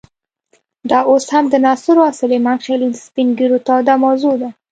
[0.89, 4.49] دا اوس هم د ناصرو او سلیمان خېلو د سپین ږیرو توده موضوع ده.